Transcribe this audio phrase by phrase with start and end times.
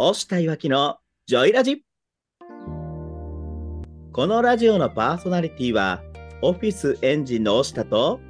[0.00, 1.82] 押したいわきのジョイラジ
[4.12, 6.04] このラジオのパーソナリティは
[6.40, 8.20] オフィスエンジンの押したと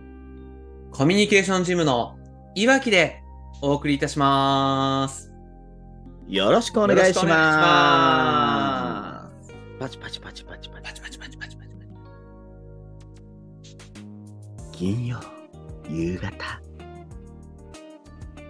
[0.93, 2.17] コミュニケーションジムの
[2.54, 3.21] いわきで
[3.61, 5.31] お送りいたします。
[6.27, 9.53] よろしくお願いします。
[9.79, 11.77] パチパチパチパチパチパチパチパチパチパチパ
[13.62, 13.77] チ。
[14.72, 15.21] 金曜
[15.91, 16.63] 夕方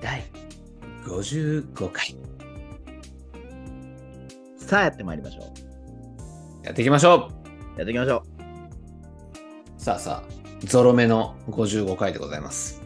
[0.01, 0.23] 第
[1.05, 2.38] 55回。
[4.69, 7.31] さあやってまいりましょうやっていきましょ
[7.79, 8.23] やっていきましょ
[9.79, 9.81] う。
[9.81, 12.83] さあさあ、ゾロ目の55回でございます。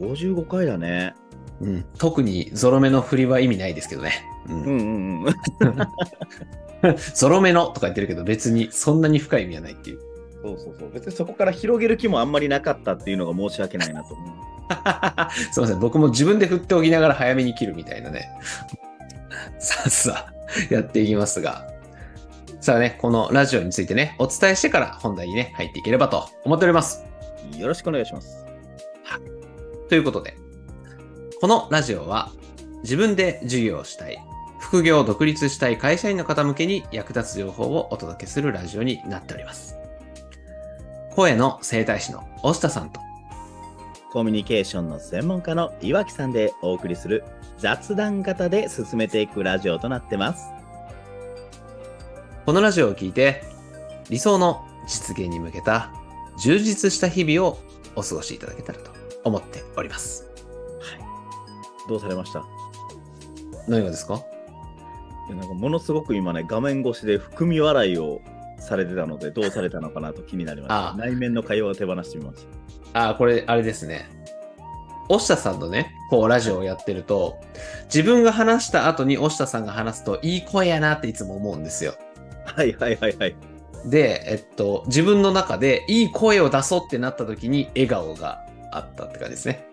[0.00, 1.14] う55回だね
[1.60, 1.84] うん。
[1.98, 4.24] 特にゾロ目の振りは意味ないですけどね。
[4.48, 4.54] う。
[4.54, 9.98] うんんうんうん ゾロ目のとか言ってるけど別にそんなに深い意味はないっていう。
[10.42, 14.36] そうそうそう別にそこから広げる気もあんまりなかったっていうのが申し訳ないなと思う
[15.52, 15.80] すいません。
[15.80, 18.30] 僕も自分で振っておきながら早めに切るみたいなね。
[19.58, 20.37] さあさあ、
[20.70, 21.68] やっていきますが。
[22.60, 27.04] さあね、このラジオについてね、お伝えしてから本題にね、入っていければと思っております。
[27.56, 28.44] よろしくお願いします
[29.88, 30.36] ということで、
[31.40, 32.32] このラジオは
[32.82, 34.18] 自分で授業をしたい、
[34.58, 39.76] 副業を独立したい会社員の方向けに役立つ情報をお届けするラジオになっております。
[41.14, 43.00] 声の整体師の押田さんと
[44.10, 47.24] コミュニケーションの専門家の岩木さんでお送りする
[47.58, 50.46] 雑談型で進めていくラジオとなってます。
[52.46, 53.42] このラジオを聞いて、
[54.08, 55.92] 理想の実現に向けた
[56.42, 57.58] 充実した日々を
[57.96, 58.90] お過ごしいただけたらと
[59.24, 60.26] 思っております。
[61.86, 62.38] どうされました？
[62.38, 62.42] い
[63.68, 64.22] 何がですか？
[65.28, 68.22] やなんかものすごく今ね、画面越しで含み笑いを
[68.58, 70.74] されてたので、どうされたのかなと気になりました。
[70.74, 72.46] ああ内面の会話を手放してみまし
[72.92, 74.08] ああ、これ、あれですね。
[75.08, 77.38] 押田さんとね、こうラジオをやってると、
[77.84, 81.94] 自分が話した後に押田さんが話すと、いい声やなっていつも思うんですよ。
[82.46, 82.54] た。
[82.54, 83.36] はいはいはいはい。
[83.86, 89.66] で、えっと、自分の中でいい声を出そうってなった時に笑顔があったって感じですね。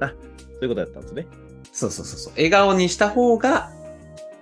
[0.00, 1.26] そういうことだったんですね。
[1.72, 2.32] そうそうそうそう。
[2.34, 3.70] 笑顔にした方が、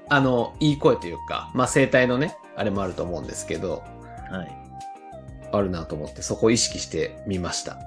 [0.08, 3.82] あの、いい声というか、まあ声帯のね、あれもあると思うんですけど、
[4.30, 4.56] はい。
[5.52, 7.78] あるなと思って、そこを意識してみました。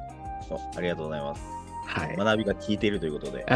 [0.50, 1.42] おありがとうございます。
[1.86, 2.16] はい。
[2.16, 3.46] 学びが効いているということで。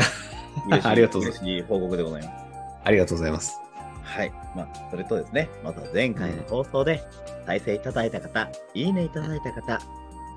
[0.83, 2.45] ありがとうございます嬉しい報告でございます。
[2.83, 3.59] ありがとうございます。
[4.03, 4.31] はい。
[4.55, 7.03] まあ、それとですね、また前回の放送で
[7.45, 9.79] 再生いただいた方、いいねいただいた方、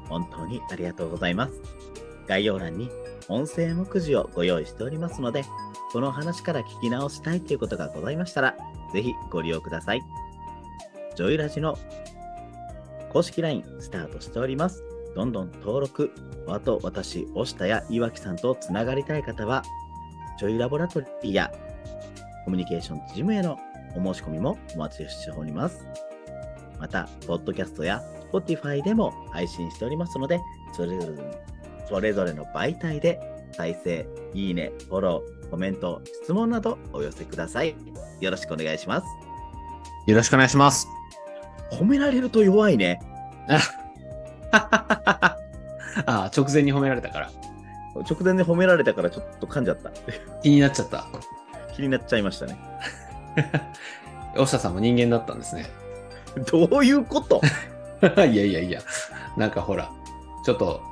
[0.09, 1.53] 本当にありがとうございます。
[2.27, 2.91] 概要欄に
[3.29, 5.45] 音声目次をご用意しておりますので、
[5.93, 8.57] この話から聞き直したいということがございましたら、
[8.93, 10.03] ぜひご利用ください。
[11.15, 11.79] ジョイラジの
[13.13, 14.83] 公式 LINE スタートしております。
[15.15, 16.13] どんどん登録、
[16.47, 19.63] あと私、押田や岩木さんとつながりたい方は、
[20.39, 21.51] ジョイラボラトリーや
[22.45, 23.59] コミュニケーションジムへの
[23.97, 25.87] お申し込みもお待ちしております。
[26.79, 30.39] また、ポッドキャストや Spotify でも配信しておりますので、
[30.75, 31.17] それぞれ
[31.89, 33.21] それぞれの媒体で
[33.53, 37.75] 再生、いいね、フォロー、コメント、質問などお寄せください。
[38.21, 39.07] よろしくお願いします。
[40.07, 40.87] よろしくお願いします。
[41.73, 43.01] 褒められると弱いね。
[44.53, 45.37] あ
[46.07, 47.31] あ、直前に褒められたから。
[48.09, 49.91] 直前で褒められたからちょっと噛んじゃった。
[50.43, 51.07] 気になっちゃった。
[51.75, 52.57] 気になっちゃいましたね。
[54.37, 55.67] 押田さんも人間だったんですね。
[56.51, 57.41] どういうこと？
[58.03, 58.81] いやいやいや、
[59.37, 59.91] なんかほら、
[60.45, 60.83] ちょっと、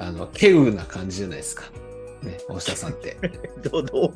[0.00, 1.64] あの、稀有な感じじゃないですか。
[2.22, 3.16] ね、押田さんって。
[3.70, 4.12] どうどう？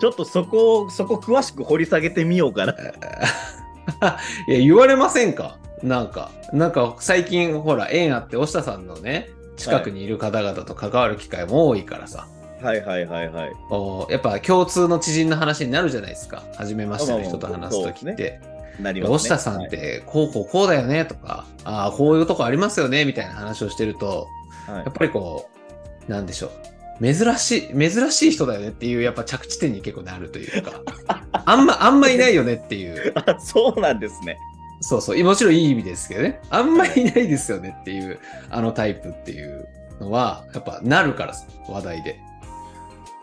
[0.00, 2.72] ちょっとそこを、そこ詳しく掘り下げてみようかな。
[4.48, 5.58] いや、言われませんか？
[5.82, 12.26] なんか、なんか最近ほら、縁あって、押田さんのね、近くにいる方々と関わる機会も多いからさ、
[12.62, 13.52] はいはいはいはい。
[13.70, 16.42] おやっぱ共通の知人の話になるじゃないですか。
[16.56, 18.40] 初めましての人と話すときまあまあって。
[18.80, 19.16] なりますね。
[19.16, 24.26] 押田さんって、こうこうこうだよねとか、ああ、こういうとこありますよねみたいな話をしてると、
[24.72, 25.50] はい、はいやっぱりこ
[26.08, 26.50] う、なんでしょう。
[27.02, 30.72] 珍しい、珍しい人だよねっていう、やっぱ着地点に結構なるというか、
[31.46, 34.38] あんま、あんまいないよねっていう、あそうなんですね。
[34.82, 38.18] そうそう、もちろんいい意味ですけどね、あんまいないですよねっていう、
[38.50, 39.66] あのタイプっていう
[40.00, 42.20] のは、やっぱなるからさ、話題で。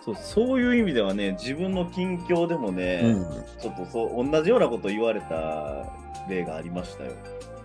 [0.04, 3.22] そうそういう意味ではね、自分の近況でもね、うん。
[3.30, 5.86] はいちょっとそう同じようなこと言われた
[6.30, 7.12] 例がありましたよ。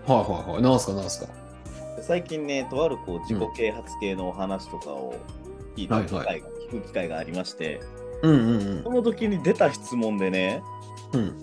[0.07, 0.63] はいはい。
[0.63, 1.29] なんすかなんすか？
[2.01, 5.15] 最近ね、とあるこう自己啓発系のお話とかを
[5.77, 7.81] 聞いた機会が、はい聞く機会がありまして、
[8.23, 10.63] うんうんその時に出た質問でね、
[11.13, 11.21] うん。
[11.21, 11.43] うん。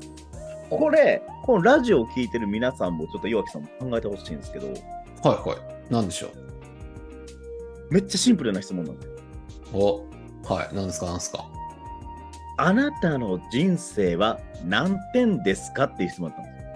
[0.70, 4.78] これ、このラジオを聞いてる皆さんもちょっと岩木さんも考えてほしいんですけど、はい
[5.50, 5.56] は
[5.90, 5.94] い。
[5.94, 6.30] なんでしょ
[7.90, 9.12] めっちゃシンプルな質問なんだよ。
[9.74, 9.78] う。
[9.78, 10.06] お、
[10.54, 10.76] はい。
[10.76, 11.08] なんですか？
[11.08, 11.46] なんですか？
[12.58, 15.86] あなたの人生は何点ですか？
[15.86, 16.70] っていう質問だったんですよ。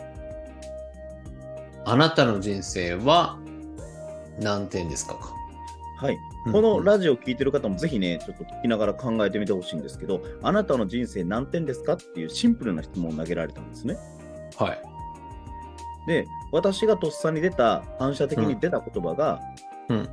[1.85, 3.37] あなたの人生は
[4.43, 5.33] 何点ですかか？
[5.97, 6.15] はい。
[6.45, 13.97] うんこのラジオを聞いてる方もぜひね、ちょっと聞きながら考えてみてほしいんですけど、あなたの人生何点ですかっていうシンプルな質問を投げられたんですね。
[14.57, 14.81] はい。
[16.05, 19.39] で、私がとっさに出た、反射的に出た言葉が、
[19.87, 20.09] うん。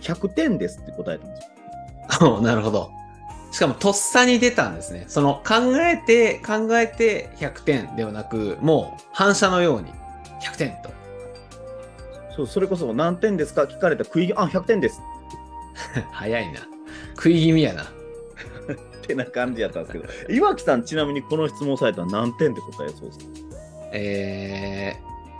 [0.00, 2.34] 100点ですって答えたんですよ。
[2.36, 2.90] お なるほど。
[3.50, 5.06] しかも、とっさに出たんですね。
[5.08, 9.92] その、考えて、考えて100点ではなく、もう、反射のように、
[10.40, 10.90] 100点と。
[12.36, 13.62] そうそれこそ何点ですか？
[13.62, 15.00] 聞かれた食い、あ、100点です
[16.12, 16.60] 早いな。
[17.16, 17.82] 食い気味やな。
[17.84, 17.86] っ
[19.06, 23.24] てな感じやったんですけど、岩木さん、ちなみにこの質問されたら何点って答えそうですか？
[23.92, 24.96] え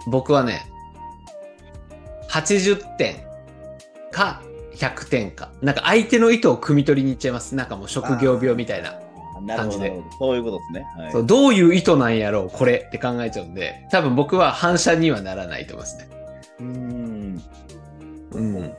[0.07, 0.67] ー、僕はね、
[2.31, 3.17] 80点
[4.13, 4.43] か
[4.75, 5.51] 100点か。
[5.63, 7.55] なんか相手の意図を汲み取りに行っちゃいます。
[7.55, 9.01] なんかもう職業病みたいな。
[9.57, 9.93] 感じで。
[10.19, 10.87] そういうことですね。
[10.97, 16.09] はい、そうどういう意図なんやろう、これって考えちゃうんで、多分僕は反射にはならないと思いますね。
[16.61, 17.43] うーん
[18.33, 18.75] うん。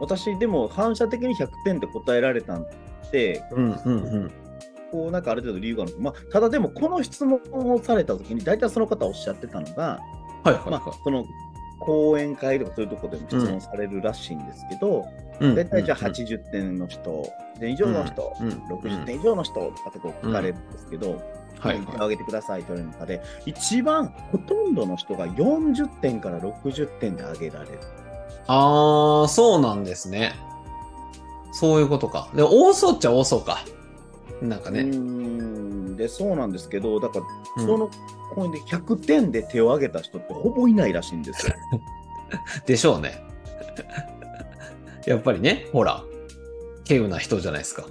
[0.00, 2.66] 私、でも反射的に100点って答えられたん
[3.12, 4.32] で、うんうんうん。
[4.90, 10.00] こうなんかある程度理由があるまあ、ただでもこの質問をされたときに、大体その方おっしゃってたのが、
[10.44, 11.24] はいはいはまあ、その
[11.80, 15.04] 講演会とかそういうところでも質問されるらしいんですけど、
[15.40, 15.44] い。
[15.44, 17.10] うん大体じゃあうん80点の人、
[17.56, 21.20] 100点以上の人、うん60点以上の人とかってこう聞かれるんですけど、
[21.62, 27.78] 上げてくださいという中で、一番ほとんどの人が40点から60点で上げられる。
[28.46, 30.34] あー、そうなんですね。
[31.52, 32.30] そういうことか。
[32.34, 33.64] でも多そうっちゃ多そうか。
[34.42, 34.82] なんかね。
[34.82, 37.24] んで、そうなんですけど、だから、
[37.56, 37.88] うんその
[38.34, 41.54] コインで100点で手を挙げた人ってほぼいないらしいんですよ。
[42.66, 43.22] でしょうね。
[45.06, 46.02] やっぱりね、ほら、
[46.88, 47.84] 稀有な人じゃないですか。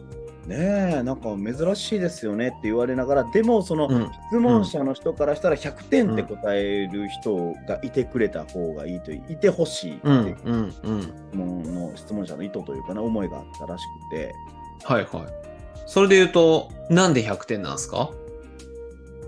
[0.47, 4.11] ねえ、なんか珍しいですよねって言われながら、でもそのうん。
[4.29, 10.71] 質問者の人からしたら100点って答える人がいてくれた方がいいという、いてほしいってうんいう。
[10.71, 10.81] 質
[11.33, 14.33] 問の質問者の意図というかな、思いがあったらしくて、
[14.83, 15.25] はいはい。
[15.85, 18.09] それで言うと、なんで100点なんですか？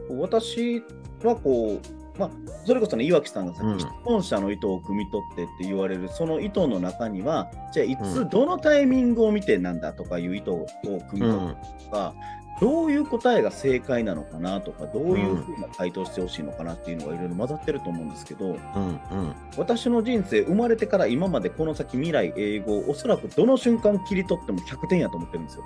[0.09, 0.83] 私
[1.23, 2.29] はこう、まあ、
[2.65, 12.13] それこそね、岩木さんがさっうんき質問者の意図を汲み取ってって言われる、その意図の中には、じゃあいつ、うんどのタイミングを見てなんだとかいう意図を汲み取るとか、
[12.59, 19.35] どういう答えが正解なのかなとか、どういうふうな回答してほしいのかなっていうのがいろいろ混ざってると思うんですけど、うんうん。
[19.57, 25.65] 私の人生、生まれてから今までこの先、未来、英語、おそらくどの瞬間切り取っても100点やと思ってるんですよ。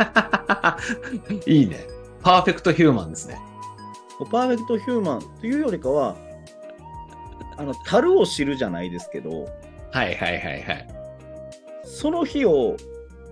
[1.46, 1.86] いいね。
[2.22, 3.38] パーフェクトヒューマンですね。
[4.26, 6.16] パーフェクトヒューマンというよりかは、
[7.56, 9.48] あの、樽を知るじゃないですけど、
[9.92, 10.88] はいはいはいはい。
[11.84, 12.76] その日を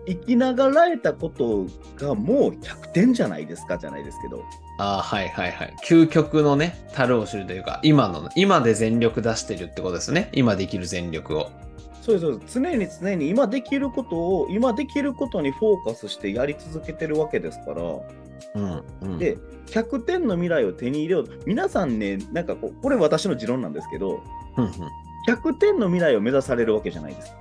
[0.07, 4.43] 生きながらえたことがもう100点じゃないですかじゃないですけど、
[4.79, 5.75] ああ、はいはいはい。
[5.85, 10.31] 究極のね、樽を知るというか、今の、今で全力出してるってことですね。
[10.33, 11.51] 今できる全力を。
[12.01, 17.83] そうですそうです常に常に今できることを今できることにフォーカスしてやり続けてるわけですから、
[18.55, 19.19] うん、うん。
[19.19, 24.23] で、100点の未来を手に入れようと、皆さんね、なんかこう、これ私の持論なんですけど、
[24.57, 24.71] うん、うん。
[25.29, 27.33] 100点の未来を目指されるわけじゃないです。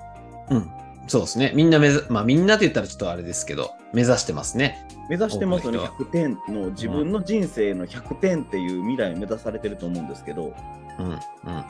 [0.50, 0.70] うん。
[1.08, 1.54] そうですね。
[1.56, 4.86] みんな目指、まあみんなと言ったらちょっとあれですけど、目指してますね。
[5.10, 10.54] 目指してますよね、多く100点の自分の人生の100点っていう未来を目指されてると思うんですけど、
[11.00, 11.18] うん、うん。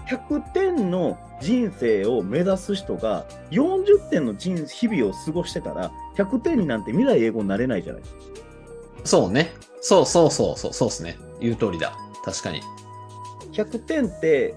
[0.08, 8.20] 100点の人生を目指す人が40点の人日々を過ごしてたら、100点になんて未来英語になれないじゃないですか。
[9.08, 9.54] そうね。
[9.82, 11.18] そうそうそうそう、そうですね。
[11.40, 11.96] 言う通りだ。
[12.24, 12.62] 確かに。
[13.54, 14.54] 100点って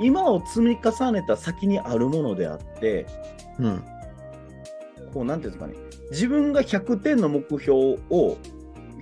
[0.00, 3.06] 今を積み重ねた先にあるものであって、
[3.58, 3.84] うん。
[5.12, 5.74] こうなんていうんですかね、
[6.10, 8.38] 自分が100点の目標を、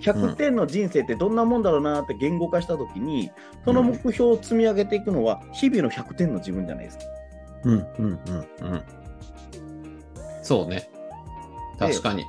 [0.00, 3.30] 100点の人生ってどんなもんだろうなって言語化したときに、
[3.64, 7.04] その目標を積み上げていくのは、日々の100点の自分じゃないですか。
[7.64, 8.18] うん、うん、うん、
[8.72, 8.82] うん。
[10.42, 10.90] そうね。
[11.78, 12.24] 確かに。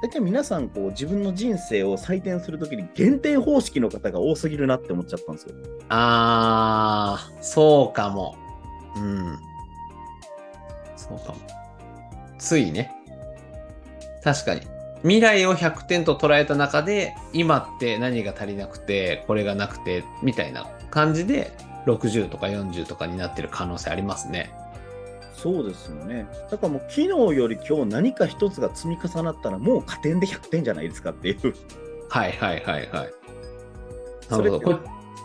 [0.00, 5.54] 大体皆さんこう、自分の人生を採点するときに、限定方式の方が多すぎるなって思っちゃったんですよ。
[5.88, 8.36] あー、そうかも。
[8.96, 9.38] うん。
[10.96, 11.38] そうかも。
[12.38, 12.92] ついね。
[14.22, 14.60] 確かに。
[15.02, 21.50] 未来を100点と捉えた中で、今って何が足りなくて、これがなくて、みたいな感じで、
[21.86, 24.50] 60とか40とかになってる可能性ありますね。
[25.40, 26.26] そうですよね。
[26.50, 31.54] だからもう昨日より今日何か一つが積み重なったらもう加点で100点じゃないですかっていう。
[32.08, 33.12] はいはいはいはい。
[34.30, 34.60] なるほど。
[34.60, 34.76] これ、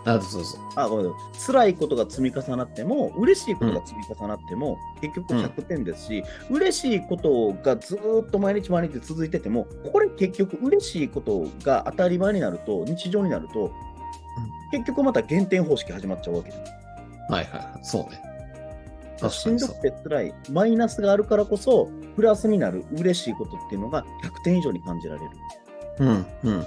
[0.05, 0.61] あ、そうそう。
[0.75, 1.13] あ、ごめん。
[1.45, 13.71] 辛いことが積み重なっても、嬉しいことが積み重なっても、結局100点ですし、嬉しいことがずーっと毎日毎日続いてても、これ結局嬉しいことが当たり前になると、日常になると、
[14.71, 16.71] 結局また減点方式始まっちゃうわけです。
[17.29, 17.79] はいはいはい。
[17.83, 18.32] そうね。
[19.29, 25.29] 確しんどくて辛い、マイナスがあるからこそ、プラスになる嬉しいことっていうのが100点以上に感じられる。
[25.99, 26.65] うん、うん、うん、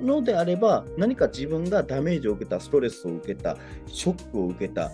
[0.00, 0.06] うん。
[0.06, 4.90] のであれば、何か自分がダメージを受けた、ストレスを受けた、ショックを受けた、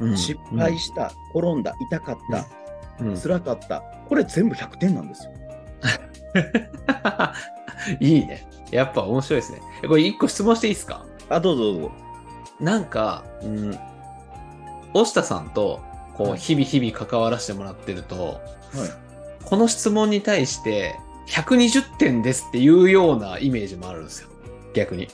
[0.00, 2.46] うん失敗した、転んだ、痛かった、
[3.04, 5.32] うん辛かった、これ全部100点なんですよ。
[8.00, 8.46] いいね。
[8.70, 9.60] やっぱ面白いですね。
[9.88, 11.06] これ一個質問していいですか？
[11.30, 11.90] あ、どうぞどうぞ。
[12.60, 13.78] なんか、うん、
[14.94, 15.80] 押田さんと、
[16.18, 18.40] こう、はい日々日々関わらせてもらってると、はい。
[19.44, 20.96] この質問に対して、
[21.28, 24.28] 120点ですっていうようなイメージもあるんですよ。
[24.74, 25.08] 逆に。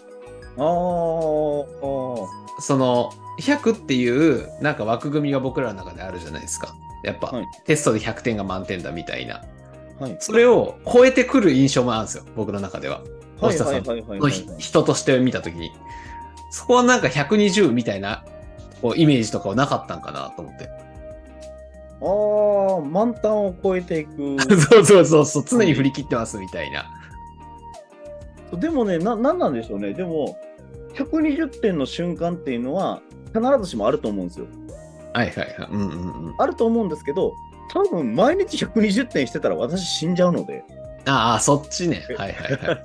[0.57, 2.27] あーあー、
[2.61, 6.75] その、100っていう、なんか枠組みが僕らの中であるじゃないですか。
[7.05, 9.43] やっぱ、はいテストで100点が満点だみたいな。
[10.01, 10.17] はい。
[10.21, 12.25] それを超えてくる印象もあるんですよ。
[12.35, 13.01] 僕の中では。
[13.01, 13.09] はい
[13.41, 15.73] 押田さんの人として見たときに。
[16.51, 18.25] そこはなんか120みたいな
[18.81, 20.71] こうイメージとかはなかったんかなと思って。
[22.05, 24.37] ああ、満タンを超えていく。
[24.61, 26.85] そうそうそうそう、常に振り切ってますみたいな。
[28.59, 29.95] でもね、な、なんなんでしょうね。
[29.95, 30.39] でも、
[30.95, 33.01] 120点の瞬間っていうのは、
[33.33, 34.47] 必ずしもあると思うんですよ。
[35.15, 35.69] はいはいはい。
[35.71, 36.35] うんうんうん。
[36.39, 37.35] あると思うんですけど、
[37.73, 40.65] 多分毎日120点してたら私死んじゃうので。
[41.07, 42.03] ああ、そっちね。
[42.17, 42.85] はいはいはい。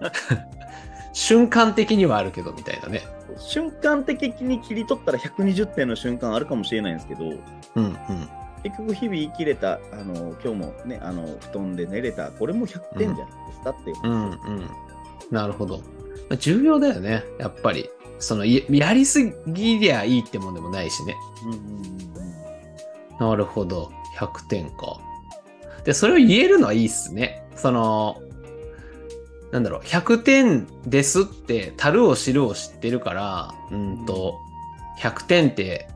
[1.14, 3.02] 瞬間的にはあるけどみたいなね。
[3.38, 7.36] 瞬間的に切り取ったら120点の瞬間あるかもしれないんですけど、うん
[7.76, 7.96] うん。
[8.64, 13.98] 結局日々生きれた、あの、今日もね、あの、布団で寝れた、これも100点じゃないですかっていう。
[14.04, 14.70] うんうん。
[15.32, 15.78] なるほど。
[15.78, 15.84] ま
[16.32, 17.24] あ重要だよね。
[17.40, 17.90] やっぱり。
[18.20, 21.16] その、ややりすぎりゃいいってもんでもないしね。
[21.46, 22.00] うんうんうん
[23.20, 23.92] なるほど。
[24.18, 25.00] 100点か。
[25.84, 27.44] で、それを言えるのはいいっすね。
[27.56, 28.22] その、
[29.52, 34.38] なんだろう、100点ですって、樽を知るを知ってるから、うんと、
[35.00, 35.90] 100点って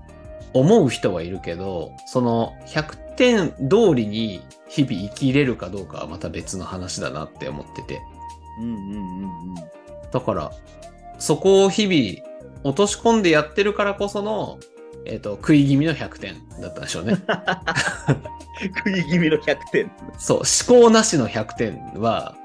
[0.54, 8.02] 思う人はいるけど、その100点通りに日々生きれるかどうかはまた別の話だなって思ってて。
[8.60, 10.52] うんうんうんうんうんだから、
[11.18, 12.30] そこを日々
[12.64, 14.60] 落とし込んでやってるからこその、
[15.06, 17.18] えっ、と、食い気味の100点だったんでしょうね。
[18.78, 19.92] 食い気味の100点。
[20.20, 22.36] そう、思考なしの100点は、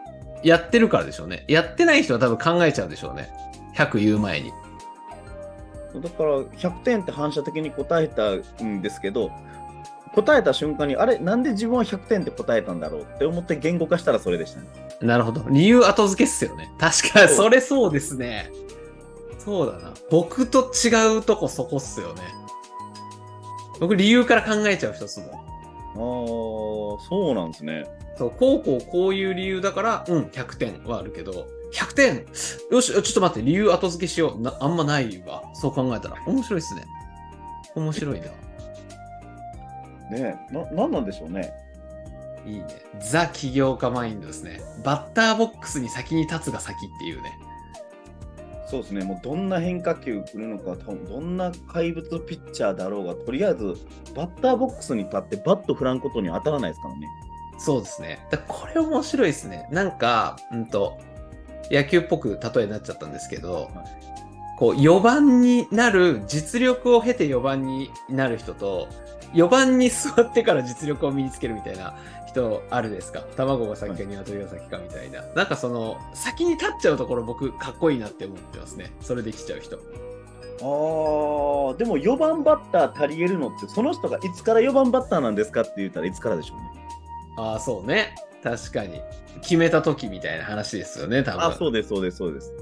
[0.42, 1.44] やってるからでしょうね。
[1.46, 3.28] やってない人は多分考えちゃうでしょうね。
[3.76, 4.52] 100言う前に。
[5.94, 9.30] だから100点って反射的に答えたんですけど、
[10.14, 14.66] 答えた瞬間に、あれ、なんで自分は100点って答えたんだろうって思って言語化したらそれでしたね。
[15.00, 15.44] なるほど。
[15.48, 16.70] 理由後付けっすよね。
[16.78, 18.50] 確かに、そうそれそうですね。
[19.38, 19.94] そうだな。
[20.10, 22.22] 僕と違うとこそこっすよね。
[23.80, 25.30] 僕理由から考えちゃう人っすもん。
[25.30, 27.86] ああ、そうなんですね。
[28.16, 32.26] そう、こうこうこういう理由だから、うん、100点はあるけど、100点
[32.70, 34.40] よし、ちょっと待って、理由後付けしよう。
[34.40, 35.42] なあんまないわ。
[35.54, 36.16] そう考えたら。
[36.26, 36.84] 面白いっすね。
[37.74, 38.26] 面白いな。
[40.10, 41.52] ねえ、な、なんなんでしょうね。
[42.46, 42.66] いいね。
[43.00, 44.60] ザ起業家マインドですね。
[44.84, 47.38] バッターボックスに先に立つが先っていうね。
[48.66, 53.74] そうですね、もうどんな変化球来るのか、多分どんな怪物ピッチャーだろうが、とりあえず
[54.14, 57.06] バッターボックスに立ってバット振らんことに当たらないですからね。
[57.58, 58.26] そうですね。
[58.30, 59.66] だこれ面白いですね。
[59.72, 60.98] なんか、うんと、
[61.70, 63.70] 野球っぽく例えになっちゃったんですけど、
[64.58, 68.88] こう、4番になる、実力を経て4番になる人と、
[69.34, 71.94] 4番に座ってから実力を身につけるみたいな
[72.26, 75.22] 人あるですか卵が先か鶏が先かみたいな。
[75.34, 78.90] なんかその、先に立っちゃうところ僕かっこいいなって思ってますね。
[79.00, 79.76] それできちゃう人。
[80.60, 86.64] あー、でも4番バッター足りえるのって、その人がいつから4番バッターなんですかって言ったらいつからでしょうね。
[87.36, 88.14] ああ、そうね。
[88.42, 89.00] 確かに。
[89.40, 91.44] 決めた時みたいな話ですよね、多分。
[91.44, 92.52] あ、そうです、そうです、そうです。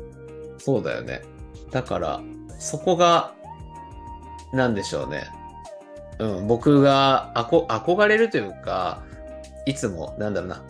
[0.59, 1.23] そうだよね。
[1.71, 2.21] だから、
[2.59, 3.35] そこが、
[4.52, 5.28] なんでしょうね。
[6.18, 9.02] うん、僕があこ憧れるというか、
[9.66, 10.62] いつも、なんだろうな。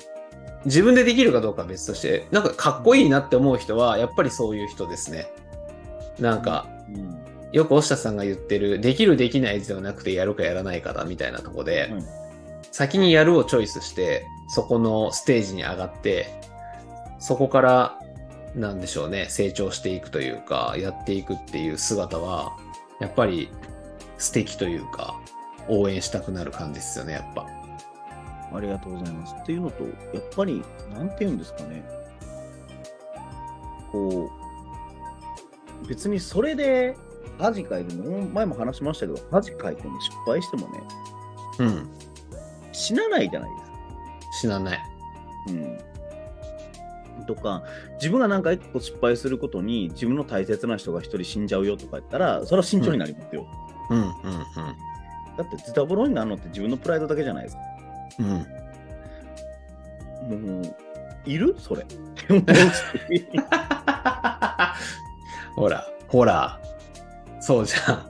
[0.64, 5.26] 自分でできるかどうかは別として、なんかかっこいいなって思う人は、やっぱりそういう人ですね。
[6.18, 7.16] なんか、うん。
[7.52, 12.26] よく押田さんが言ってる、できるできないではなくてやるかやらないかだみたいなとこで、うん
[12.76, 16.40] 先にやるをチョイスして、そこのステージに上がって、
[17.18, 17.98] そこから、
[18.54, 22.56] なんでしょうね、成長していくというか、やっていくっていう姿は、
[23.00, 23.50] やっぱり
[24.18, 25.14] 素敵というか、
[25.68, 27.46] 応援したくなる感じですよね、やっぱ。
[28.54, 29.34] ありがとうございます。
[29.38, 30.62] っていうのと、やっぱり、
[30.94, 31.84] なんて言うんですかね。
[33.92, 34.30] こ
[35.84, 36.96] う、別にそれで
[37.38, 40.80] 恥かいても、前も話しましたけど、恥かいても失敗してもね、
[41.58, 41.88] うん。
[42.72, 43.65] 死なないじゃないですか。
[44.40, 44.80] 死なない。
[45.48, 45.78] うん。
[47.26, 47.62] とか、
[47.94, 53.46] 自分がなんか一個失敗することに、自分の大切な人が一人死んじゃうよとか言ったら、それは慎重になりますよ。
[53.90, 54.06] うんうん
[55.36, 57.62] だって、ズタボロになるのって自分のプライドだけじゃないですか。
[58.20, 58.46] うん。
[60.30, 60.42] うん。
[60.62, 60.76] もう、
[61.26, 61.54] いる？
[61.58, 61.84] それ。
[65.54, 66.58] ほら、ほら。
[67.40, 68.06] そうじゃん。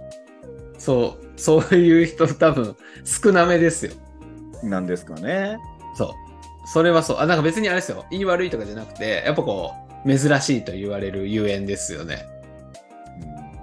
[0.78, 3.92] そう、そういう人多分少なめですよ。
[4.62, 5.58] なんですかね。
[5.96, 6.68] そう。
[6.68, 7.18] それはそう。
[7.18, 8.04] あ、なんか別にあれですよ。
[8.10, 9.72] 言い悪いとかじゃなくて、やっぱこ
[10.04, 12.26] う、珍しいと言われるゆえんですよね。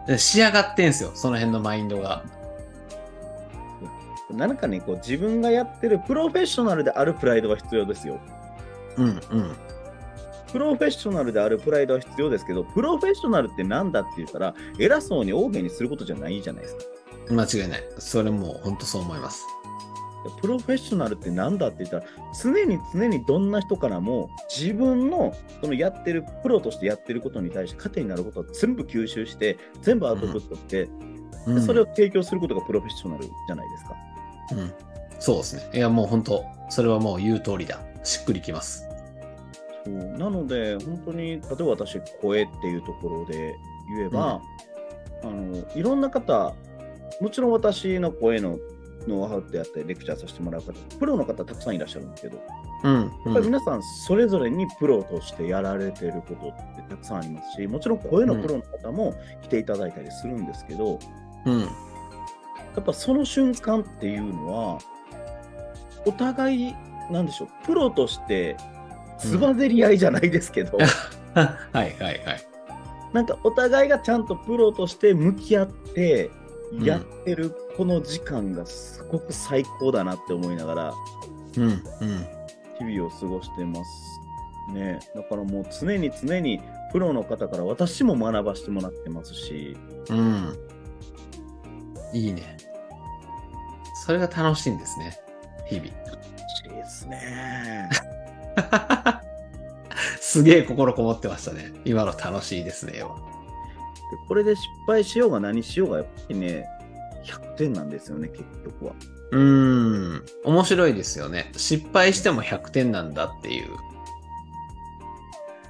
[0.08, 1.12] で仕上がってんすよ。
[1.14, 2.24] その辺のマインドが。
[4.30, 8.20] うん、なんかね、こう自分がやってるプロフェッショナルであるプライドは必要ですよ。
[8.98, 9.20] うんうん。
[10.52, 16.84] プロフェッショナルであるプライドは必要ですけど、プロフェッショナルってなんだって言ったら、偉そうに大げにすることじゃないじゃないですか。
[17.32, 17.84] 間違いない。
[17.98, 19.46] それも本当そう思います。
[20.32, 22.04] プロフェッショナルってなんだって言ったら、
[22.42, 31.14] 常に常にどんな人からも自分のそのやってる、プロとしてやってることに対して糧になることは全部吸収して、全部アウトプットして、うん
[31.46, 33.96] でそれを提供することがプロフェッショナルじゃないですか。
[34.54, 34.74] うん。
[35.20, 35.70] そうですね。
[35.74, 37.82] いや、もう本当それはもう言う通りだ。
[38.04, 38.88] しっくりきます。
[39.86, 43.56] そうなので、本当に、例えば私、声っていうところで
[43.90, 44.42] 言えば、
[45.24, 46.56] あのいろんな方、
[47.22, 48.58] もちろん私の声の
[49.08, 52.42] ノウハウってやってレクチャーさせてもらう方、プロの方たくさんいらっしゃるんですけど、
[52.84, 53.12] うん。
[53.26, 61.00] やっぱり皆さんそれぞれにプロとしてやられてることってたくさんありますし、もちろん声のプロの方も来ていただいたりするんですけど、
[61.46, 61.62] うん。
[61.62, 61.68] や
[62.80, 64.80] っぱその瞬間っていうのは、
[66.06, 66.76] お互い、
[67.12, 68.58] なんでしょう、プロとして
[69.18, 70.78] つばぜり合いじゃないですけど、
[71.34, 72.22] はいはいはい。
[73.14, 76.32] なんかお互いがちゃんとプロとして向き合って
[76.82, 80.94] やってるこの時間がすごく最高だなって思いながら
[81.58, 81.80] うんうん。
[82.80, 85.00] 日々を過ごしてますね。
[85.16, 89.78] だからもう常に常にプロの方から私も学ばせてもらってますし、
[90.10, 90.58] うん。
[92.14, 92.58] いいね。
[94.06, 95.18] それが楽しいんですね。
[95.68, 95.88] 日々。
[96.06, 97.90] 楽しいですね。
[100.20, 101.72] すげえ心こもってましたね。
[101.86, 103.04] 今の楽しいですね。
[104.16, 106.66] はでこれで失敗しようが何しようがやっぱりね、
[107.24, 108.94] 100点なんですよね、結局は。
[109.32, 110.26] うーん。
[110.44, 111.52] 面白いですよね。
[111.56, 113.68] 失敗しても100点なんだっていう。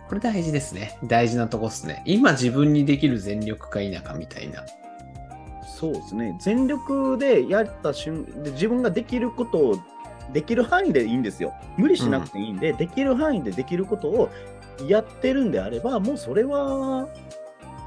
[0.10, 0.97] これ大事ですね。
[1.06, 2.03] 大事なとこっすね。
[2.06, 4.63] 今自分にできる全力か否かみたいな。
[5.65, 6.38] そうですね。
[6.39, 9.79] 全力でやった瞬で自分ができることを
[10.32, 11.53] できる範囲でいいんですよ。
[11.77, 14.29] 無理しなくていいんで、できる範囲でできることを
[14.88, 17.08] やってるんであれば、もうそれは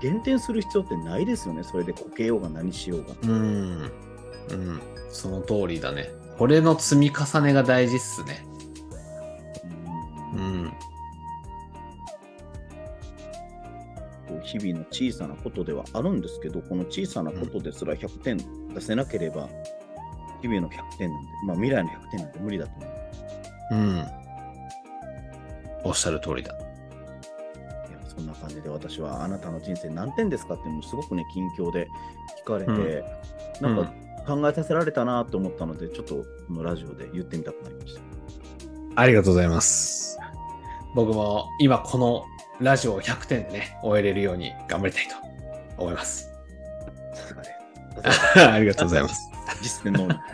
[0.01, 1.63] 減点する必要ってないですよね。
[1.63, 3.13] それでこけようが何しようが。
[3.13, 3.93] うーん。
[4.51, 4.81] うん。
[5.11, 6.11] その通りだね。
[6.39, 8.45] これの積み重ねが大事っすね。
[10.35, 10.73] ううん
[14.43, 18.37] 日々の小さなことではあるんですけど、この小さなことですら100点
[18.75, 19.49] 出せなければ、
[20.43, 23.75] 日々の100点なんで、まあ未来の100点なんて無理だと思う。
[23.75, 24.07] うん。
[25.85, 26.55] おっしゃる通りだ。
[28.17, 31.89] いやそんな感じで私はあなたの人生何点ですかっていうのもすごくね近況で
[32.45, 33.05] 聞かれて、
[33.61, 33.93] なんか
[34.27, 38.01] 考えさせられたなと思ったのでちょっとこのラジオで言ってみたくなりました
[38.97, 40.19] ありがとうございます。
[40.95, 42.25] 僕も今この
[42.59, 45.17] ラジオを100点でね、終えれるように頑張りたいと
[45.77, 46.31] 思います。
[47.15, 47.51] さすがで
[48.11, 49.31] す ありがとうございます。
[49.61, 50.15] 実践能力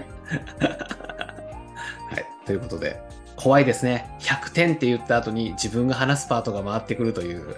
[2.15, 2.47] はい。
[2.47, 3.03] ということで、
[3.35, 4.17] 怖いですね。
[4.21, 7.57] 100点って言った後に自分が話すパートが回ってくるという。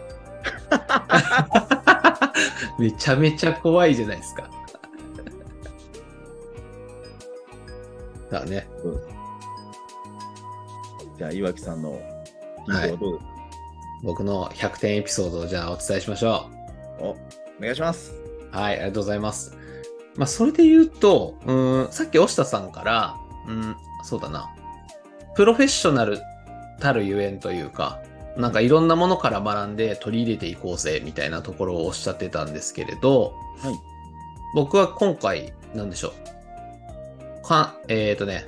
[2.78, 4.42] めちゃめちゃ怖いじゃないですか。
[8.30, 8.66] だからね。
[11.18, 12.00] じゃあ岩木さんのはど
[12.68, 12.68] う？
[12.68, 12.98] ですか、
[14.02, 16.50] 僕の100点エピソードをじゃあお伝えしましょ
[16.98, 17.16] おお
[17.60, 18.12] 願いします
[18.52, 18.56] う。
[18.56, 19.56] はい、ありがとうございます。
[20.16, 23.16] まあ、それで言うと、うーん、さっき押下さんから、
[23.48, 24.48] うん、そうだな。
[25.34, 26.20] プロフェッショナル
[26.80, 28.00] たるゆえんというか、
[28.36, 33.74] なんかいろんなものから学んで取り入れていこうぜみたいなところをおっしゃってたんですけれど、はい
[34.54, 36.12] 僕は今回、なんでしょ
[37.42, 37.46] う。
[37.46, 38.46] か、えっ、とね、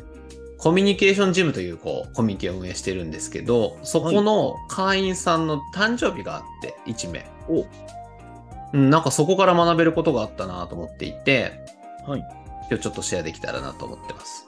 [0.56, 7.26] コミュニケーションジムというこうコミュニティを運営してるんですけど、そこの会員さんの誕生日があって、1名。
[7.48, 7.66] お
[8.72, 11.60] うん、なんかそこから学べることがあったなと思っていて、
[12.06, 12.20] はい
[12.68, 14.46] 今日ちょっとシェアできたらなと思ってます。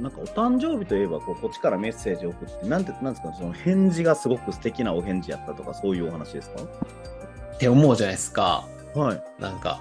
[0.00, 6.62] なんかお誕生日といえばこうこっちからメッセージを送ってなんてなんですかその返事がすごく素敵なお返事やったとかそういうお話ですか？
[6.62, 8.66] って思うじゃないですか。
[8.94, 9.22] はい。
[9.40, 9.80] なんか。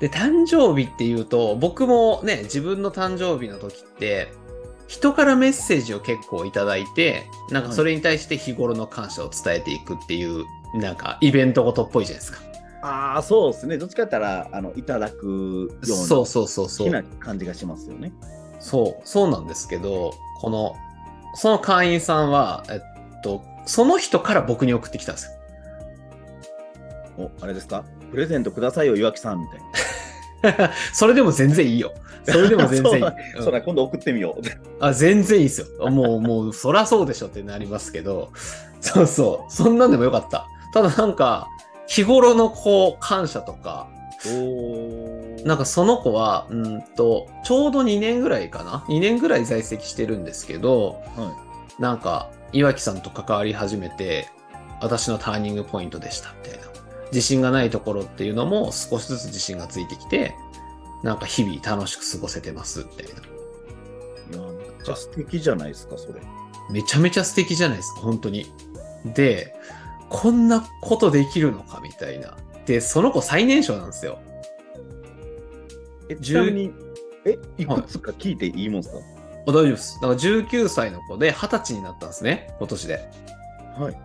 [0.00, 4.32] で、誕生日っていうと、僕もね、自分の誕生日の時って、
[4.86, 12.38] 人からメッセージを結構いただいて、なんかそれに対して日頃の感謝を伝えていくっていう、なんかイベントごとっぽいじゃないですか。
[12.82, 13.76] ああ、そうですね。
[13.76, 17.04] どっちかって言ったら、あの、いただくような、そうそうそうそ好きなう。
[17.18, 18.12] 感じがしますよね。
[18.20, 18.39] そう、そう
[19.30, 20.76] なんですけど、この、
[21.34, 25.32] その会員さんは、えっと、その人から僕に送ってきたんですよ。
[27.38, 27.84] お、あれですか？
[28.10, 30.70] プレゼントくださいよ、岩木さん、みたいな。
[30.92, 31.92] それでも全然いいよ。
[32.24, 33.00] それでも全然いい。
[33.36, 34.42] そそうだ、今度送ってみよう。
[34.84, 35.90] あ、全然いいですよ。
[35.90, 38.30] もう、もう、そらそうでしょってなりますけど、
[38.80, 40.46] そうそう、そんなんでもよかった。
[40.72, 41.48] ただなんか、
[41.90, 43.88] 日頃のこう、感謝とか、
[44.26, 51.34] おなんかその子は、うんと、ちょうど2年ぐらいかな ?2 年ぐらい在籍してるんですけど、は
[51.80, 54.28] なんか、岩木さんと関わり始めて、
[54.80, 56.66] 私のターニングポイントでした、みたいな。
[57.06, 60.36] 自信がないところっていうのも少しずつ自信がついてきて、
[61.02, 63.20] なんか日々楽しく過ごせてます、みたいな。
[64.30, 64.36] い。
[64.36, 66.20] いや、めっちゃ素敵じゃないですか、それ。
[66.70, 68.46] めちゃめちゃ素敵じゃないですか、本当に。
[69.04, 69.56] で、
[70.10, 72.36] こんなことできるのかみたいな。
[72.66, 74.18] で、その子最年少なんですよ。
[76.10, 76.72] え、ちなみに、
[77.24, 79.00] え、いくつか聞いていいもんですか？
[79.46, 79.94] あ大丈夫です。
[79.94, 83.10] だから19歳の子で20歳になったんですね、今年で。
[83.78, 83.96] はい。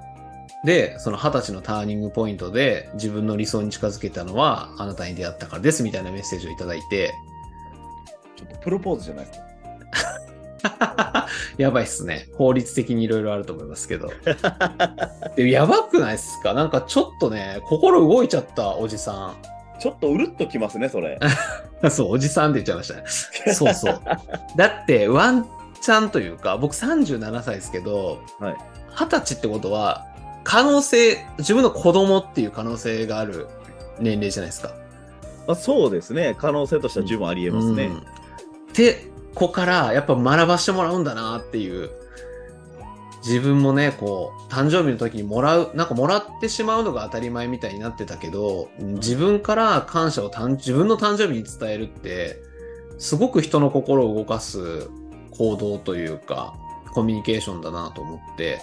[0.66, 7.14] で、その20歳のターニングポイントで自分の理想に近づけたのはあなたに出会ったからですみたいなメッセージをいただいて、
[8.36, 9.45] ちょっとプロポーズじゃないですか？
[11.58, 12.28] やばいっすね。
[12.38, 14.12] 法律的にいろいろあると思いますけど。
[15.36, 16.54] でやばくないっすか？
[16.54, 19.34] なんかちょっとね、心動いちゃったおじさ
[19.80, 21.20] ちょっとうるっときますね、それ。
[21.84, 21.90] ん。
[21.92, 23.54] そう、おじさんって言っちゃいましたね。
[23.54, 24.02] そうそう。
[24.56, 25.46] だって、ワン
[25.82, 28.56] チャンというか、僕37歳ですけど、はい
[28.96, 30.06] 20歳ってことは、
[30.46, 33.48] 可能性、自分の子供っていう可能性がある
[34.00, 34.72] 年齢じゃないですか。
[35.48, 36.34] まあ、そうですね。
[36.40, 37.86] 可能性としては十分ありえますね。
[37.88, 38.04] うん
[38.74, 41.92] で、ここからやっぱ学ばしてもらうんだなっていう。
[43.26, 52.38] 自分もね、こう、誕生日の時にもらう、なんかもらってしまうのが当たり前みたいになってたけど、自分から感謝をたん自分の誕生日に伝えるって、
[53.00, 54.90] すごく人の心を動かす
[55.32, 56.54] 行動というか、
[56.94, 58.60] コミュニケーションだなと思って、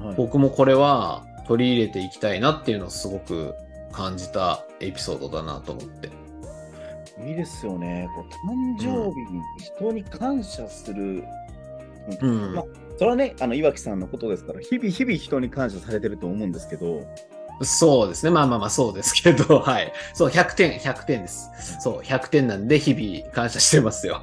[0.00, 3.52] はい僕もこれは取り入れていきたいなっていうのをすごく
[3.92, 6.23] 感じたエピソードだなと思って。
[7.22, 8.08] いいですよね。
[8.14, 11.24] こう誕生日に人に感謝する。
[12.20, 12.64] うんまあ、
[12.98, 17.02] それはね、あの岩木さんのことですから、日々日々人に感謝されてると思うんですけど、
[17.62, 18.30] そうですね。
[18.30, 19.92] まあまあまあそうですけど、 はい。
[20.12, 21.50] そう、100点、100点です。
[21.80, 24.22] そう、100点なんで日々感謝してますよ。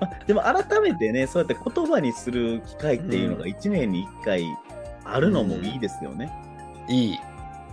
[0.00, 4.44] あでも改めてね、そうやって言葉にする機会っていうのが1年に1回
[5.04, 6.30] あるのもいいですよね。
[6.88, 7.18] いい、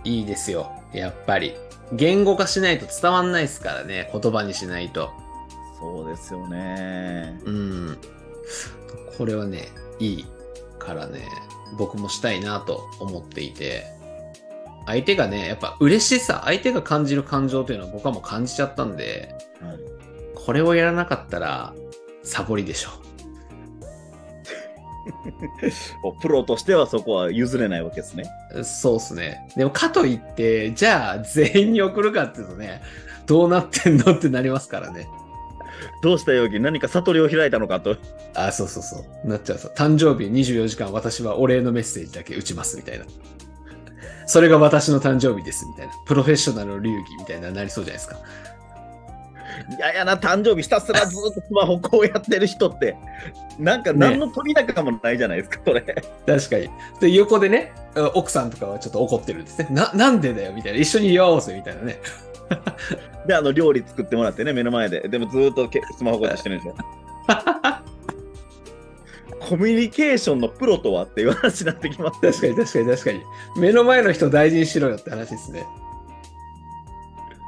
[0.04, 0.72] いいですよ。
[0.92, 1.54] やっぱり。
[1.92, 4.10] 言語化しないと伝わんないですからね。
[4.12, 5.10] 言葉にしないと。
[5.78, 7.40] そうですよね。
[7.44, 7.98] うん。
[9.18, 10.26] これはね、いい
[10.78, 11.28] からね、
[11.76, 13.86] 僕もしたいなと思っていて、
[14.86, 19.78] 相手がね、やっぱ嬉しさ、相手が感じる感情というのは僕はもう感じちゃったんで、はい、
[20.34, 21.74] これをやらなかったら、
[22.22, 22.90] サボりでしょ。
[26.20, 28.24] プロとしてはそこは譲れないわけですね。
[28.62, 29.48] そうっすね。
[29.56, 32.82] でもかといって、じゃあ全員に送るかっていうとね、
[33.26, 35.08] どうなってんのってなりますからね。
[36.02, 37.96] どうしたよぎ何か悟りを開いたのかと。
[38.34, 39.28] あ、そうそうそう。
[39.28, 39.70] なっちゃうさ。
[39.74, 43.04] 誕生日24時間私はお礼のメッセージだけ打ちますみたいな。
[44.26, 45.92] それが私の誕生日ですみたいな。
[46.06, 48.18] プロフェッショナルの流儀みたいななりそうじゃないですか。
[49.76, 52.96] いややな誕生日ひたすらずっとスマホこうやってる人って、
[53.58, 55.82] なんか何の取り高もないじゃないですか、それ。
[55.82, 56.68] 確かに。
[57.00, 57.72] で、横でね、
[58.14, 59.68] 奥さんとかはちょっと怒ってるんですね。
[59.70, 60.78] な、なんでだよみたいな。
[60.78, 62.00] 一緒に祝おうぜみたいなね。
[63.26, 65.08] で、あの料理作ってもらってね、目の前で。
[65.08, 66.74] でもずっとけスマホこうやってしてるんですよ。
[69.40, 73.22] コミュニケーションのプロとはっていう話になってきます、確かに確かに確かに。
[73.56, 75.66] 目の前の人大事にしろよって話ですね。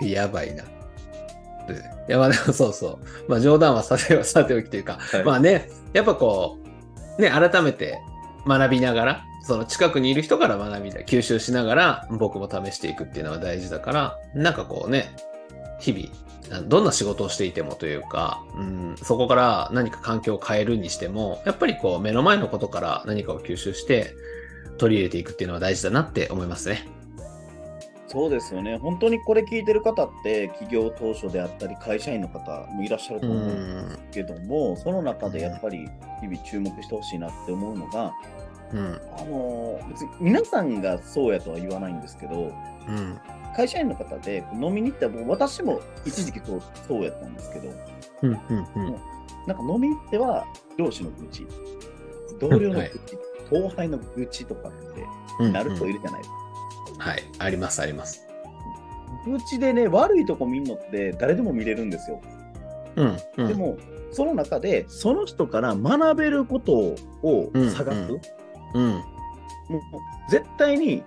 [0.00, 0.64] やばいな。
[1.72, 2.98] でいや、まあでもそうそう。
[3.28, 6.58] まあ冗談はさてさておきというか、はいまあね、やっぱこ
[7.18, 8.00] う、ね、改めて
[8.46, 15.14] 学びながら、その近くにいる人から学びだ、吸収しながら僕も試していくっていうのは大事だから、なんかこうね、
[15.80, 24.14] 日々、どんな仕事をしていてもというか、うん、そこから何か環境を変えるにしても、やっぱりこう目の前のことから何かを吸収して
[24.78, 26.86] 取り入れていくっていうのは大事だなって思いますね。
[28.12, 28.76] そうですよね。
[28.76, 35.88] 本当にこれ聞いてる方って、企業当初であったり、会社員の方もいらっしゃると思うんですけども、その中でやっぱり
[36.20, 38.12] 日々注目してほしいなって思うのが、
[38.72, 39.00] うん。
[39.18, 42.52] あの別に皆さんがそうやとは言わないんですけど、
[42.88, 43.18] うん。
[43.56, 47.70] 会社員の方で飲みに行ったら、私も一時期そうそうやったんですけど、
[48.22, 48.38] うんうん
[48.76, 48.96] うん。
[49.46, 50.46] なんか飲みに行っては
[50.78, 51.46] 上司の愚痴、
[52.38, 53.18] 同僚の愚痴、
[53.50, 55.06] 後輩の愚痴とかって
[55.40, 56.41] うんなる人いるじゃないですか。
[57.02, 57.22] はい。
[57.40, 58.28] あります、あります。
[59.26, 62.20] 愚痴でね、悪いとこ見んのって誰でも見れるんですよ。
[62.94, 63.16] うん。
[63.38, 63.76] うん、でも、
[64.12, 66.72] その中で、その人から学べること
[67.22, 67.98] を探す。
[68.74, 68.92] うん、うん。
[68.92, 71.02] もう絶対に、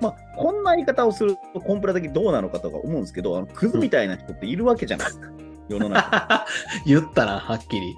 [0.00, 5.30] まあ、こんな言い方をするとコンプラ的にどうなのかとか思うんですけど、あのクズみたいな人っているわけじゃないですか、
[5.68, 6.46] 世の中。
[6.86, 7.96] 言ったな、はっきり。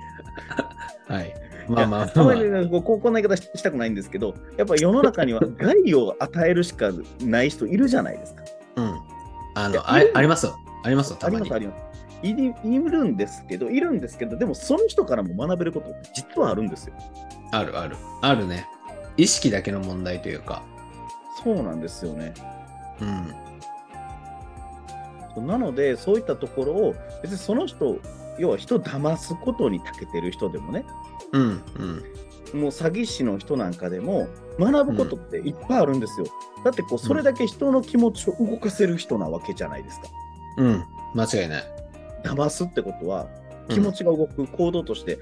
[1.07, 1.35] はい。
[1.69, 8.45] まあまあまあ、あまりねこうこうこんな言い方ししたくないんですけど、やっぱ世の中には害を与えるしかない人いるじゃないですか。
[8.77, 9.01] うん。
[9.55, 10.57] あの、あありますよ。
[10.83, 11.79] ありますよ、たまにあります、。
[11.79, 12.69] あります。
[12.69, 16.95] いるんですけど、いるんですけど、でもその人からも学べることって実はあるんですよ。
[17.53, 17.97] あるある。
[18.23, 18.67] あるね。
[19.17, 20.63] 意識だけの問題というか。
[21.43, 22.35] そうなんですよね。
[23.01, 23.05] う
[25.43, 25.47] ん。
[25.47, 27.99] なので、そういったところを、別にその人、
[28.39, 30.85] 要は人を騙すことに長けてる人でもね、
[31.33, 31.63] うん。
[32.53, 32.61] うん。
[32.61, 36.27] もう詐欺師の人なんかでも、学ぶことっていっぱいあるんですよ。
[36.65, 40.07] だってこう、それだけ人の気持ちを動かせる人なわけじゃないですか。
[40.59, 40.85] うん。
[41.15, 41.65] 間違いない。
[42.23, 43.27] 騙すってことは、
[43.69, 45.19] 気持ちが動く、行動として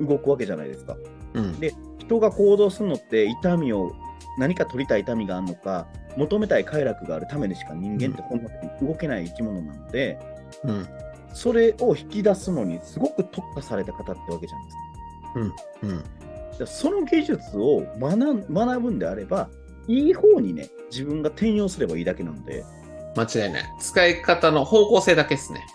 [0.00, 0.96] 動くわけじゃないですか。
[1.34, 1.60] うん。
[1.60, 3.92] で人が行動するのって、痛みを、
[4.38, 8.40] 何か取りたい痛みがあるのか、求めたい快楽があるためにしか人間って本
[8.80, 10.18] 当に動けない生き物なので、
[10.64, 10.88] うん。
[11.32, 15.80] それを引き出すのにすごく特化された方ってわけじゃないですか。
[15.82, 16.04] うん。
[16.58, 19.48] でその技術を学ぶんであれば、
[19.88, 22.64] いい方にね、自分が転用すればいいだけなので、
[23.16, 23.74] 間違いない。
[23.80, 25.66] 使い方の方向性だけですね。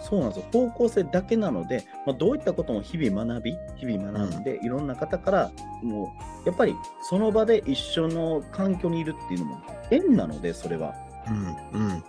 [0.00, 0.46] そうなんですよ。
[0.52, 10.94] 方向性だけなので、まあ、どういったことも日々学び、日々学んで、いろんな方から、もう、やっぱりその場で一緒の環境にいるっていうのも縁なので、それは。
[11.28, 11.30] う
[11.76, 11.80] ん。
[11.80, 12.04] うん。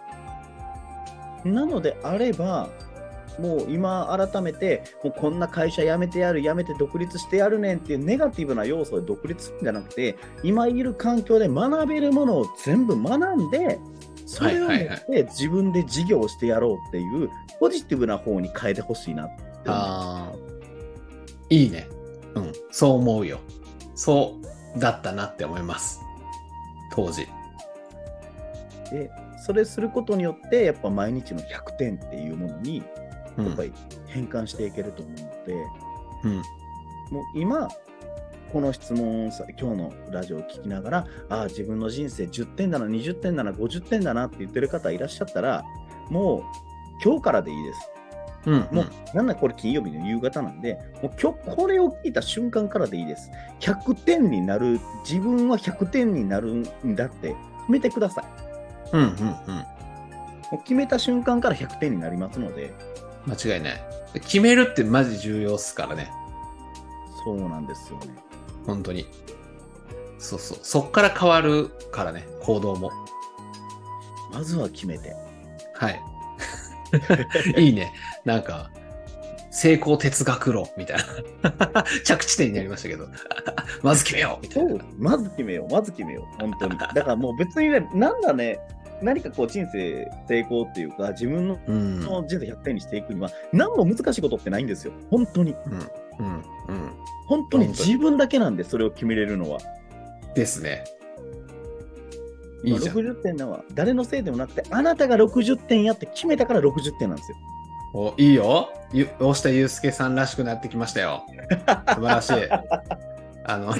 [1.46, 2.70] なのであれば、
[3.40, 13.80] もう今改めて、もうこんな会社辞めてやる、辞めて独立してやるねんっていうネガティブな要素で独立するんじゃなくて、今いる環境で学べるものを全部学んで、
[14.26, 20.32] それを持って自分で事業をしてやろうっていうポジティブな方に変えてほしいなってあ。
[21.50, 21.88] いいね。
[22.36, 22.54] うん。
[22.72, 23.40] そう思うよ。
[23.96, 24.38] そ
[24.76, 26.00] うだったなって思います。
[26.92, 27.28] 当時。
[28.92, 29.10] で、
[29.50, 32.84] それすることによって、やっぱ毎日の100点っていうものに、
[33.36, 33.48] うん。
[33.48, 33.74] やっぱり
[34.06, 35.54] 変換していけると思うので、
[36.26, 36.36] うん。
[36.36, 36.44] もう
[37.34, 37.68] 今、
[38.54, 45.66] この質問をさ、今日のラジオを聞きながら、ああ、自分の人生10点だな、20点だな、50点だなって言ってる方いらっしゃったら、
[46.12, 46.44] もう
[47.04, 47.92] 今日からでいいです。
[48.46, 48.54] うん。
[48.72, 53.32] もう、なんならこれ金曜日の夕方なんで、もう今日これを聞いた瞬間からでいいです。
[53.62, 56.54] 100点になる、自分は100点になる
[56.86, 57.40] んだって決
[57.72, 58.39] めてください。
[58.94, 59.02] うん。
[59.02, 59.08] うん。
[59.08, 59.56] うん。
[60.52, 62.74] もう決めた瞬間から100点になりますので、
[63.26, 63.84] 間違いない。
[64.22, 66.12] 決めるってマジ重要っすからね。
[67.24, 68.16] そうなんですよね。
[68.66, 69.06] 本当に。
[70.18, 70.60] そうそう。
[70.62, 72.92] そっから変わるからね、行動も。
[74.34, 75.16] まずは決めて。
[75.76, 76.02] はい。
[77.58, 77.94] いいね。
[78.26, 78.72] なんか、
[79.52, 80.98] 成功哲学論みたい
[81.42, 81.84] な。
[82.06, 83.08] 着地点になりましたけど。
[83.82, 84.70] まず決めようみたいな。
[84.70, 86.78] そう、まず決めよう、まず決めよう、本当に。
[86.78, 88.60] だからもう別にね、なんだね、
[89.02, 92.00] 何かこう人生成功っていうか、自分のうん。
[92.28, 94.94] 人生100点にしていくには、何も難しいことってないんですよ。
[95.10, 95.56] 本当に。
[95.66, 95.74] うん。
[95.74, 96.44] うん。
[96.68, 96.92] うん。
[97.28, 99.60] 本当に自分だけなんで、それを決めれるのは。
[100.36, 100.84] ですね。
[102.64, 102.96] い今いじゃん。
[102.96, 107.38] 60点なのは誰のせいでもなくて、あなたが60点やって決めたから60点なんですよ。
[107.94, 108.70] お、いいよ。
[108.92, 111.26] ゆ大下祐介さんらしくなってきましたよ。
[111.96, 112.34] 素晴らしい。
[113.46, 113.74] あの、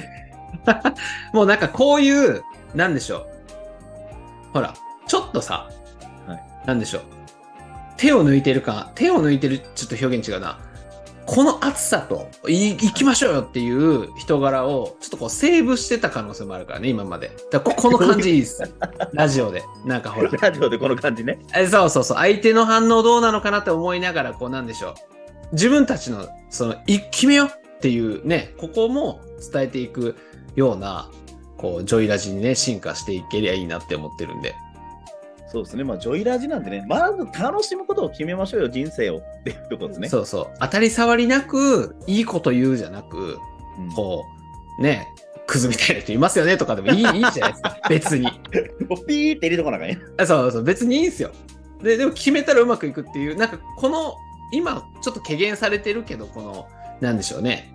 [1.32, 2.42] もうなんかこういう、
[2.74, 3.26] なんでしょう。
[4.52, 4.74] ほら、
[5.10, 5.68] ちょっとさ、
[6.28, 7.02] はいなんでしょう。
[7.96, 10.60] 手を抜いてる感、手を抜いてる、ちょっと表現違うな。
[11.26, 17.32] この暑さと、い行きましょうよっていう人柄を、ちょっとこうセーブしてた可能性もあるからね、今まで。
[17.50, 18.62] だここの感じいいです。
[19.12, 19.64] ラジオで。
[19.84, 20.30] なんかほら。
[20.30, 21.40] ラジオでこの感じね。
[21.56, 22.16] えそうそうそう。
[22.18, 24.94] 相手の反応どうなのかなって思いながら、こうなんでしょう。
[25.54, 30.14] 自分たちの、その、い決めようっていうね、ここも伝えていく
[30.54, 31.10] ような、
[31.56, 34.54] こう、ジョイラジにね、進化していけりゃいいなって思ってるんで。
[35.52, 35.82] そうですね。
[35.82, 40.08] まあ、ジョイラジなんでね、まず楽しむことを決めましょうよ、人生をっていうとですね。
[40.08, 40.46] そうそう。
[40.60, 43.38] 当たり障りなく、いいこと言うじゃなく、
[43.78, 44.24] うんこ
[44.78, 45.08] う、ね、
[45.46, 47.76] クズみたいな人いますよねとかでもいい いいじゃないですか。
[47.88, 48.28] 別に。
[49.08, 49.96] ピーって入れとかなあかんや。
[50.18, 51.30] あそうそう、別にいいんですよ。
[51.82, 54.14] で、でも決めたらうまくいくっていう、なんかこの、
[54.52, 56.68] 今ちょっと軽減されてるけど、この、
[57.00, 57.74] なんでしょうね、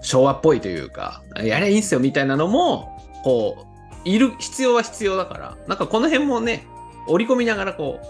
[0.00, 3.66] 昭和っぽいというか、やればいいんすよみたいなのも、こ
[4.04, 6.64] う、いる必要は必要だから、なんかこの辺もね、
[7.06, 8.06] 織り込みながらこう、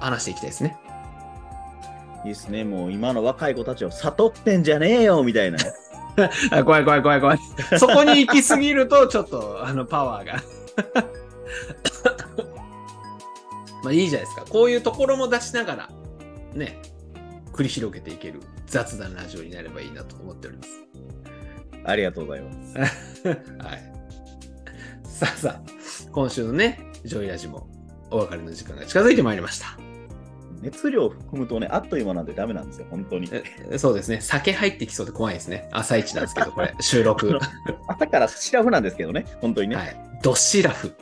[0.00, 0.76] 話していきたいですね。
[2.24, 2.64] いいですね。
[2.64, 5.58] もう今の若い子たちを悟ってんじゃねえよみたいな。
[6.50, 7.38] あ怖い怖い怖い怖い。
[7.78, 10.42] そこに行き過ぎると、ちょっと、あの、パワーが。
[13.84, 14.44] まあいいじゃないですか。
[14.48, 15.88] こういうところも出しながら、
[16.54, 16.80] ね、
[17.52, 20.70] 繰り広げていける雑談ラジオになればいいなと思っております。
[21.84, 22.78] ありがとうございます。
[23.28, 23.38] はい。
[25.04, 25.70] さあさあ、
[26.10, 27.68] 今週のね、ジョイラジも
[28.10, 29.76] お別れの時間が近づいてまいりました。
[30.62, 33.30] 熱量を含むとね、あっという間なんでダメなんですよ、本当に。
[33.70, 34.20] えそうですね。
[34.20, 35.68] 酒入ってきそうで怖いですね。
[35.72, 37.28] 朝一なんですけど、これ、 収録。
[37.28, 37.40] は
[37.88, 39.76] 朝からシラフなんですけどね、本当にね。
[39.76, 40.22] い。
[40.22, 40.94] ドシラフ。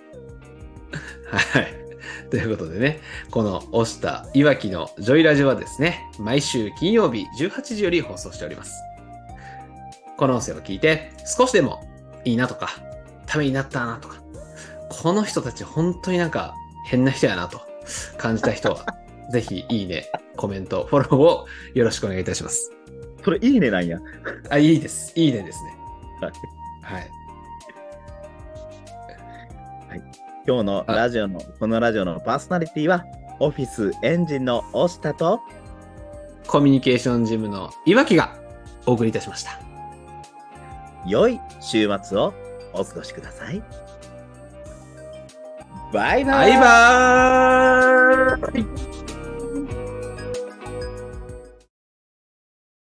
[1.31, 1.85] はい。
[2.31, 8.83] ということでね、この押したいわきのジョイラジはですね、毎週金曜日18時より放送しております。
[10.17, 11.81] この音声を聞いて、少しでも
[12.25, 12.71] いいなとか、
[13.27, 14.17] ためになったなとか、
[14.89, 17.61] この人たち本当になんか変な人やなと
[18.19, 18.87] 感じた人は、
[19.31, 22.73] ぜひいいね、コメント、フォローをよろしくお願いいたします。
[23.25, 23.99] それいいねなんや。
[24.51, 25.13] あ、いいです。
[25.17, 25.77] いいねですね。
[26.21, 26.33] はい
[26.83, 27.11] はい。
[30.47, 33.05] 今日のラジオの、このラジオのパーソナリティは、
[33.41, 35.41] オフィスエンジンの押したと、
[36.47, 38.37] コミュニケーションジムのいわきが
[38.87, 39.59] お送りいたしました。
[41.07, 42.35] 良い週末を
[42.73, 43.84] お過ごしください。
[45.95, 46.51] バイバイ。
[46.51, 48.94] バイバーイ。